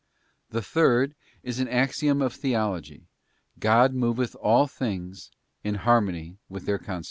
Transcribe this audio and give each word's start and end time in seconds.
t 0.01 0.47
The 0.57 0.61
third 0.63 1.13
is 1.43 1.59
an 1.59 1.67
axiom 1.67 2.23
of 2.23 2.33
Theology, 2.33 3.05
God 3.59 3.93
moveth 3.93 4.33
all 4.41 4.65
things 4.65 5.29
in 5.63 5.75
harmony 5.75 6.39
with 6.49 6.65
their 6.65 6.79
constitution. 6.79 6.99